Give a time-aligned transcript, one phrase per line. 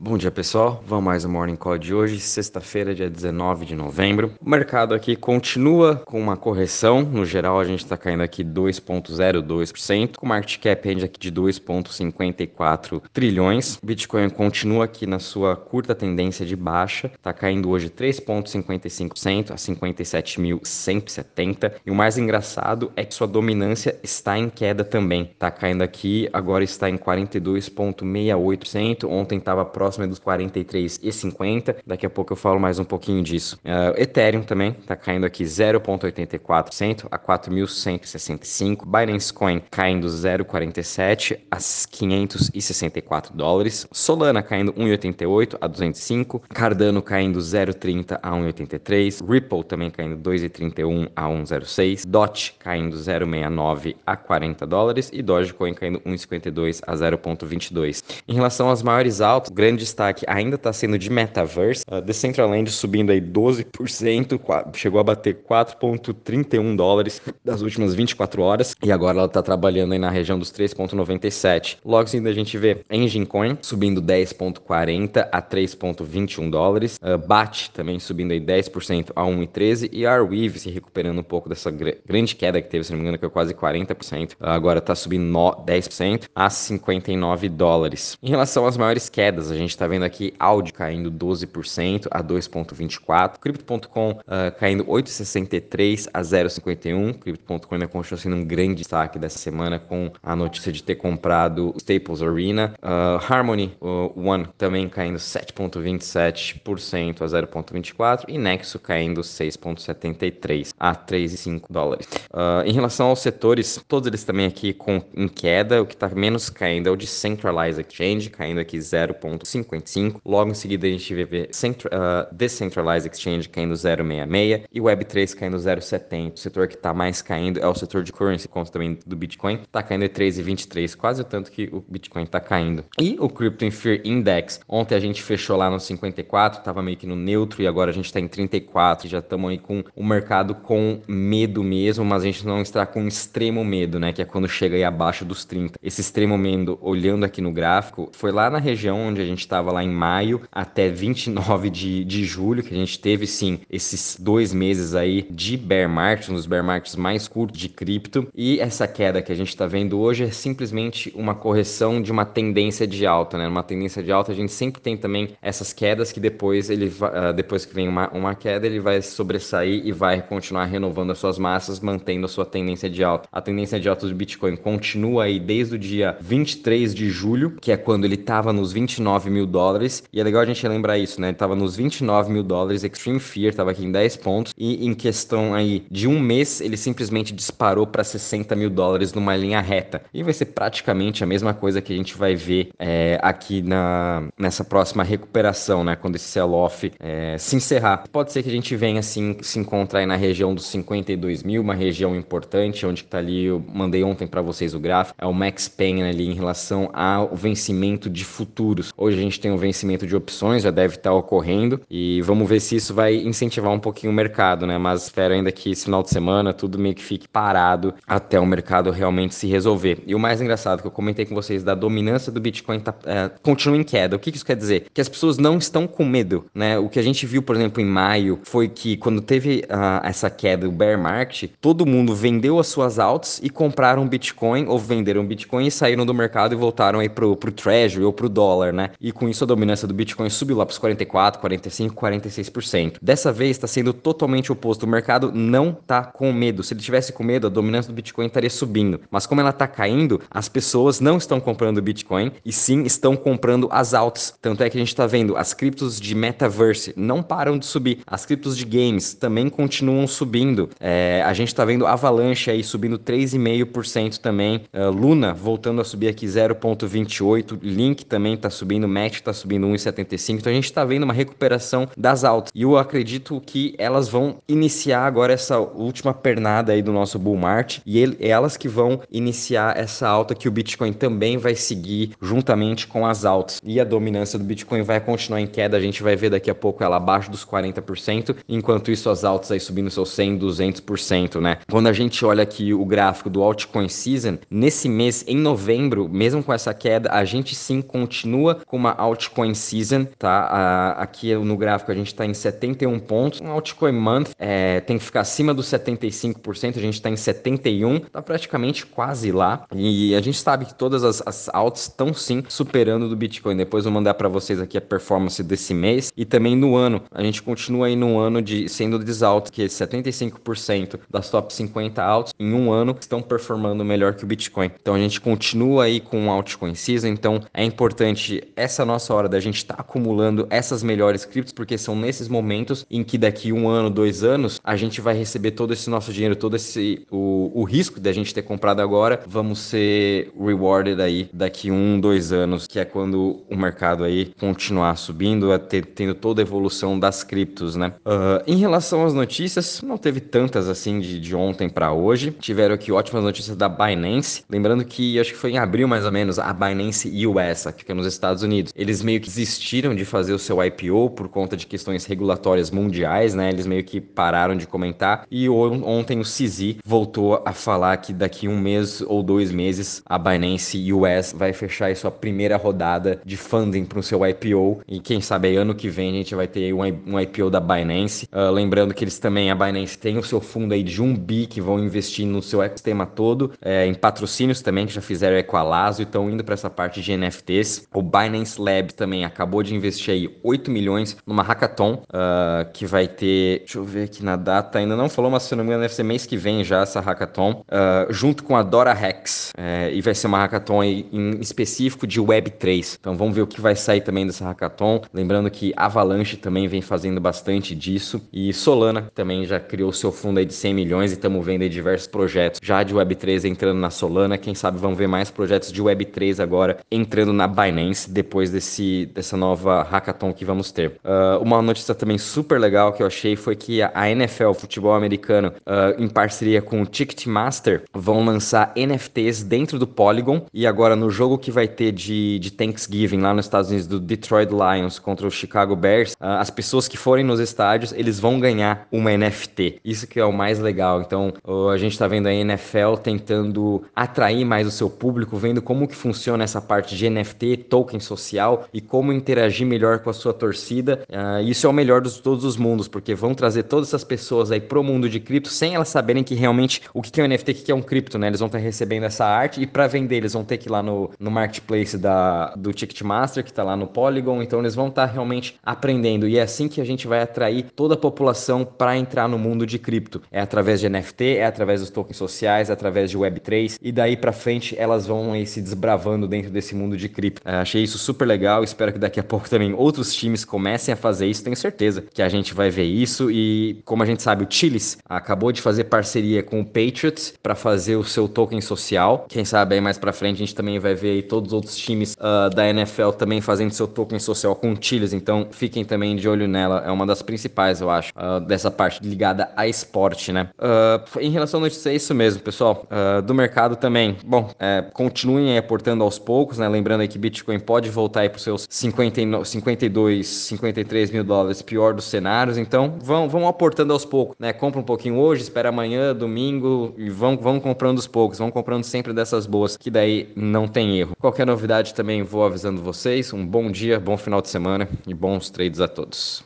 [0.00, 4.32] Bom dia pessoal, vamos mais um Morning Call de hoje, sexta-feira, dia 19 de novembro.
[4.40, 10.16] O mercado aqui continua com uma correção, no geral a gente está caindo aqui 2,02%,
[10.16, 13.76] com market cap ainda aqui de 2,54 trilhões.
[13.82, 21.72] Bitcoin continua aqui na sua curta tendência de baixa, está caindo hoje 3,55% a 57.170.
[21.84, 26.28] E o mais engraçado é que sua dominância está em queda também, está caindo aqui,
[26.32, 31.76] agora está em 42,68%, ontem estava próximo próxima dos 43,50.
[31.86, 33.58] Daqui a pouco eu falo mais um pouquinho disso.
[33.64, 38.84] Uh, Ethereum também está caindo aqui 0,84% a 4.165.
[38.84, 43.86] Binance Coin caindo 0,47 a 564 dólares.
[43.90, 46.42] Solana caindo 1,88 a 205.
[46.50, 49.26] Cardano caindo 0,30 a 1,83.
[49.26, 52.04] Ripple também caindo 2,31 a 1,06.
[52.06, 58.02] DOT caindo 0,69 a 40 dólares e Dogecoin caindo 1,52 a 0,22.
[58.28, 61.84] Em relação às maiores altas, grande destaque ainda está sendo de Metaverse.
[61.90, 64.38] Uh, Decentraland subindo aí 12%,
[64.74, 69.98] chegou a bater 4,31 dólares das últimas 24 horas e agora ela está trabalhando aí
[69.98, 71.78] na região dos 3,97.
[71.84, 76.98] Logo ainda a gente vê Engine Coin subindo 10,40 a 3,21 dólares.
[77.02, 81.70] Uh, BAT também subindo aí 10% a 1,13 e Arweave se recuperando um pouco dessa
[81.70, 84.32] gr grande queda que teve, se não me engano, que é quase 40%.
[84.32, 85.24] Uh, agora está subindo
[85.64, 88.18] 10% a 59 dólares.
[88.22, 92.24] Em relação às maiores quedas, a gente gente está vendo aqui áudio caindo 12% a
[92.24, 97.18] 2,24%, Crypto.com uh, caindo 8,63% a 0,51%.
[97.18, 101.74] Crypto.com ainda continua sendo um grande destaque dessa semana com a notícia de ter comprado
[101.76, 102.74] Staples Arena.
[102.82, 111.64] Uh, Harmony uh, One também caindo 7,27% a 0,24% e Nexo caindo 6,73% a 3,5
[111.68, 112.08] dólares.
[112.32, 116.08] Uh, em relação aos setores, todos eles também aqui com, em queda, o que está
[116.08, 119.57] menos caindo é o de Centralized Exchange, caindo aqui 0,5%.
[119.62, 120.20] 55.
[120.24, 125.56] Logo em seguida a gente vê Centra, uh, Decentralized Exchange caindo 0,66 e Web3 caindo
[125.56, 126.34] 0,70.
[126.34, 129.60] O setor que está mais caindo é o setor de currency, conta também do Bitcoin,
[129.62, 132.84] está caindo em 3,23, quase o tanto que o Bitcoin está caindo.
[133.00, 137.06] E o Crypto Fear Index, ontem a gente fechou lá no 54, estava meio que
[137.06, 140.04] no neutro e agora a gente está em 34 e já estamos aí com o
[140.04, 144.12] mercado com medo mesmo, mas a gente não está com extremo medo, né?
[144.12, 145.78] Que é quando chega aí abaixo dos 30.
[145.82, 149.72] Esse extremo medo, olhando aqui no gráfico, foi lá na região onde a gente estava
[149.72, 154.52] lá em maio até 29 de, de julho, que a gente teve sim esses dois
[154.52, 158.28] meses aí de bear market, um dos bear markets mais curtos de cripto.
[158.34, 162.24] E essa queda que a gente está vendo hoje é simplesmente uma correção de uma
[162.24, 163.48] tendência de alta, né?
[163.48, 167.32] Uma tendência de alta a gente sempre tem também essas quedas que depois ele uh,
[167.34, 171.38] depois que vem uma, uma queda ele vai sobressair e vai continuar renovando as suas
[171.38, 173.28] massas, mantendo a sua tendência de alta.
[173.32, 177.72] A tendência de alta do Bitcoin continua aí desde o dia 23 de julho, que
[177.72, 180.02] é quando ele estava nos 29 mil mil dólares.
[180.12, 181.28] E é legal a gente lembrar isso, né?
[181.28, 184.52] Ele tava nos 29 mil dólares, Extreme Fear tava aqui em 10 pontos.
[184.58, 189.36] E em questão aí de um mês, ele simplesmente disparou para 60 mil dólares numa
[189.36, 190.02] linha reta.
[190.12, 194.28] E vai ser praticamente a mesma coisa que a gente vai ver é, aqui na,
[194.38, 195.94] nessa próxima recuperação, né?
[195.96, 198.04] Quando esse sell-off é, se encerrar.
[198.10, 201.62] Pode ser que a gente venha assim, se encontrar aí na região dos 52 mil,
[201.62, 205.32] uma região importante, onde tá ali, eu mandei ontem para vocês o gráfico, é o
[205.32, 208.92] Max Pain ali em relação ao vencimento de futuros.
[208.96, 212.76] Hoje gente tem um vencimento de opções, já deve estar ocorrendo, e vamos ver se
[212.76, 214.78] isso vai incentivar um pouquinho o mercado, né?
[214.78, 218.46] Mas espero ainda que esse final de semana tudo meio que fique parado até o
[218.46, 220.02] mercado realmente se resolver.
[220.06, 223.30] E o mais engraçado que eu comentei com vocês da dominância do Bitcoin tá, é,
[223.42, 224.16] continua em queda.
[224.16, 224.86] O que isso quer dizer?
[224.92, 226.78] Que as pessoas não estão com medo, né?
[226.78, 230.28] O que a gente viu, por exemplo, em maio foi que quando teve uh, essa
[230.28, 235.24] queda, o bear market, todo mundo vendeu as suas altas e compraram Bitcoin ou venderam
[235.24, 238.90] Bitcoin e saíram do mercado e voltaram aí pro, pro Treasury ou pro dólar, né?
[239.12, 242.96] Com isso a dominância do Bitcoin subiu lá para os 44, 45, 46%.
[243.00, 244.84] Dessa vez está sendo totalmente oposto.
[244.84, 246.62] O mercado não está com medo.
[246.62, 249.00] Se ele tivesse com medo, a dominância do Bitcoin estaria subindo.
[249.10, 253.68] Mas como ela está caindo, as pessoas não estão comprando Bitcoin e sim estão comprando
[253.70, 254.34] as altas.
[254.40, 258.00] Tanto é que a gente está vendo as criptos de metaverse não param de subir.
[258.06, 260.68] As criptos de games também continuam subindo.
[260.80, 264.62] É, a gente está vendo Avalanche aí subindo 3,5% também.
[264.72, 267.58] Uh, Luna voltando a subir aqui 0,28%.
[267.62, 268.88] Link também está subindo.
[268.98, 270.38] Max está subindo 1,75.
[270.38, 272.50] Então a gente está vendo uma recuperação das altas.
[272.54, 277.36] E eu acredito que elas vão iniciar agora essa última pernada aí do nosso bull
[277.36, 282.12] market e ele, elas que vão iniciar essa alta que o Bitcoin também vai seguir
[282.20, 283.60] juntamente com as altas.
[283.62, 285.76] E a dominância do Bitcoin vai continuar em queda.
[285.76, 289.52] A gente vai ver daqui a pouco ela abaixo dos 40%, enquanto isso as altas
[289.52, 291.58] aí subindo seus 100, 200%, né?
[291.70, 296.42] Quando a gente olha aqui o gráfico do altcoin season, nesse mês em novembro, mesmo
[296.42, 300.92] com essa queda, a gente sim continua com uma uma altcoin season, tá?
[300.98, 303.40] aqui no gráfico a gente está em 71 pontos.
[303.40, 308.00] Um altcoin month é, tem que ficar acima dos 75%, a gente está em 71,
[308.00, 309.66] tá praticamente quase lá.
[309.74, 313.56] E a gente sabe que todas as, as estão sim superando do Bitcoin.
[313.56, 317.02] Depois eu vou mandar para vocês aqui a performance desse mês e também no ano.
[317.10, 322.32] A gente continua aí no ano de sendo desalto, que 75% das top 50 altos
[322.38, 324.70] em um ano estão performando melhor que o Bitcoin.
[324.80, 329.28] Então a gente continua aí com um altcoin season, então é importante essa nossa hora
[329.28, 333.52] da gente estar tá acumulando essas melhores criptos, porque são nesses momentos em que daqui
[333.52, 337.50] um ano, dois anos, a gente vai receber todo esse nosso dinheiro, todo esse o,
[337.54, 342.66] o risco da gente ter comprado agora, vamos ser rewarded aí daqui um, dois anos,
[342.66, 347.76] que é quando o mercado aí continuar subindo, ter, tendo toda a evolução das criptos,
[347.76, 347.92] né?
[348.04, 352.30] Uh, em relação às notícias, não teve tantas assim de, de ontem para hoje.
[352.30, 354.42] Tiveram aqui ótimas notícias da Binance.
[354.48, 357.94] Lembrando que acho que foi em abril mais ou menos a Binance US, que fica
[357.94, 358.67] nos Estados Unidos.
[358.74, 363.34] Eles meio que desistiram de fazer o seu IPO por conta de questões regulatórias mundiais,
[363.34, 363.50] né?
[363.50, 365.26] Eles meio que pararam de comentar.
[365.30, 370.18] E ontem o CZ voltou a falar que daqui um mês ou dois meses a
[370.18, 374.82] Binance US vai fechar sua primeira rodada de funding para o seu IPO.
[374.86, 378.28] E quem sabe ano que vem a gente vai ter um IPO da Binance.
[378.32, 381.46] Uh, lembrando que eles também, a Binance tem o seu fundo aí de um bi
[381.46, 386.02] que vão investir no seu ecossistema todo, é, em patrocínios também, que já fizeram Equalazo
[386.02, 387.86] e estão indo para essa parte de NFTs.
[387.92, 393.08] O Binance Lab também acabou de investir aí 8 milhões numa hackathon, uh, que vai
[393.08, 395.82] ter, deixa eu ver aqui na data, ainda não falou, mas se não me engano
[395.82, 399.90] deve ser mês que vem já essa hackathon, uh, junto com a Dora Hex, é,
[399.92, 402.98] e vai ser uma hackathon em específico de Web3.
[403.00, 405.02] Então vamos ver o que vai sair também dessa hackathon.
[405.12, 410.38] Lembrando que Avalanche também vem fazendo bastante disso, e Solana também já criou seu fundo
[410.38, 413.90] aí de 100 milhões e estamos vendo aí diversos projetos já de Web3 entrando na
[413.90, 414.38] Solana.
[414.38, 419.36] Quem sabe vão ver mais projetos de Web3 agora entrando na Binance depois desse, dessa
[419.36, 420.92] nova hackathon que vamos ter.
[421.04, 425.52] Uh, uma notícia também super legal que eu achei foi que a NFL, futebol americano,
[425.66, 430.46] uh, em parceria com o Ticketmaster, vão lançar NFTs dentro do Polygon.
[430.54, 433.98] E agora no jogo que vai ter de, de Thanksgiving lá nos Estados Unidos do
[433.98, 438.38] Detroit Lions contra o Chicago Bears, uh, as pessoas que forem nos estádios, eles vão
[438.38, 439.80] ganhar uma NFT.
[439.84, 441.00] Isso que é o mais legal.
[441.00, 441.32] Então
[441.72, 445.96] a gente está vendo a NFL tentando atrair mais o seu público, vendo como que
[445.96, 448.27] funciona essa parte de NFT, token social
[448.72, 451.00] e como interagir melhor com a sua torcida.
[451.08, 454.50] Uh, isso é o melhor de todos os mundos, porque vão trazer todas essas pessoas
[454.50, 457.50] aí pro mundo de cripto sem elas saberem que realmente o que é um NFT,
[457.50, 458.26] o que é um cripto, né?
[458.26, 460.82] Eles vão estar recebendo essa arte e para vender eles vão ter que ir lá
[460.82, 465.06] no, no marketplace da, do Ticketmaster, que está lá no Polygon, então eles vão estar
[465.06, 469.28] realmente aprendendo e é assim que a gente vai atrair toda a população para entrar
[469.28, 470.22] no mundo de cripto.
[470.30, 474.16] É através de NFT, é através dos tokens sociais, é através de Web3 e daí
[474.16, 477.42] para frente elas vão aí se desbravando dentro desse mundo de cripto.
[477.42, 480.96] Uh, achei isso super legal, espero que daqui a pouco também outros times comecem a
[480.96, 484.44] fazer isso, tenho certeza que a gente vai ver isso e como a gente sabe,
[484.44, 489.26] o Chiles acabou de fazer parceria com o Patriots para fazer o seu token social.
[489.28, 491.76] Quem sabe aí mais para frente a gente também vai ver aí todos os outros
[491.76, 496.16] times uh, da NFL também fazendo seu token social com o Chiles, então fiquem também
[496.16, 500.32] de olho nela, é uma das principais, eu acho, uh, dessa parte ligada a esporte,
[500.32, 500.50] né?
[500.58, 502.86] Uh, em relação à notícia, é isso mesmo, pessoal.
[503.24, 506.68] do mercado também, bom, é, continuem aportando aos poucos, né?
[506.68, 511.62] Lembrando aí que Bitcoin pode voltar aí para os seus 50, 52, 53 mil dólares,
[511.62, 512.58] pior dos cenários.
[512.58, 514.52] Então, vão, vão aportando aos poucos, né?
[514.52, 518.38] Compra um pouquinho hoje, espera amanhã, domingo e vão, vão comprando aos poucos.
[518.38, 521.16] Vão comprando sempre dessas boas, que daí não tem erro.
[521.18, 523.32] Qualquer novidade também vou avisando vocês.
[523.32, 526.42] Um bom dia, bom final de semana e bons trades a todos.